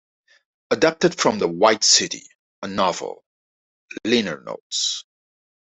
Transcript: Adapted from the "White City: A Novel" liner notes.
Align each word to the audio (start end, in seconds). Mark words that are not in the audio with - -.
Adapted 0.71 1.13
from 1.13 1.37
the 1.37 1.47
"White 1.47 1.83
City: 1.83 2.23
A 2.63 2.67
Novel" 2.67 3.23
liner 4.03 4.41
notes. 4.41 5.05